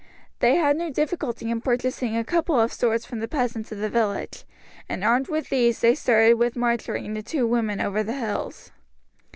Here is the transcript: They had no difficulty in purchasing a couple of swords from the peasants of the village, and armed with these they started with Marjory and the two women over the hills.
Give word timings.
They 0.39 0.55
had 0.55 0.77
no 0.77 0.89
difficulty 0.89 1.51
in 1.51 1.61
purchasing 1.61 2.17
a 2.17 2.23
couple 2.23 2.59
of 2.59 2.73
swords 2.73 3.05
from 3.05 3.19
the 3.19 3.27
peasants 3.27 3.71
of 3.71 3.77
the 3.77 3.87
village, 3.87 4.45
and 4.89 5.03
armed 5.03 5.27
with 5.27 5.49
these 5.49 5.81
they 5.81 5.93
started 5.93 6.39
with 6.39 6.55
Marjory 6.55 7.05
and 7.05 7.15
the 7.15 7.21
two 7.21 7.45
women 7.45 7.79
over 7.79 8.01
the 8.01 8.13
hills. 8.17 8.71